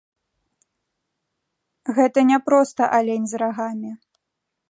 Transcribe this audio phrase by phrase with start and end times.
[1.99, 3.91] Гэта не проста алень з рагамі.